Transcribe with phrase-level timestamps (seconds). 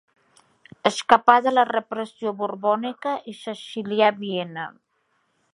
[0.89, 4.69] Escapà de la repressió borbònica i s'exilià a Viena.